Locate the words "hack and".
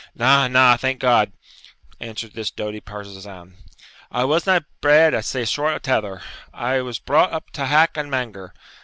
7.67-8.09